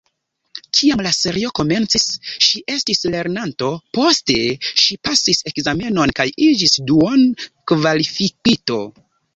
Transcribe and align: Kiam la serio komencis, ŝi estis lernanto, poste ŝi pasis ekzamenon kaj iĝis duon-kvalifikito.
Kiam 0.77 1.01
la 1.07 1.11
serio 1.17 1.51
komencis, 1.59 2.05
ŝi 2.47 2.63
estis 2.77 3.03
lernanto, 3.17 3.69
poste 3.99 4.39
ŝi 4.71 4.99
pasis 5.11 5.45
ekzamenon 5.53 6.19
kaj 6.23 6.31
iĝis 6.51 6.79
duon-kvalifikito. 6.91 8.85